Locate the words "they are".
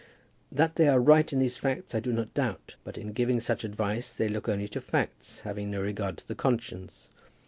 0.77-0.99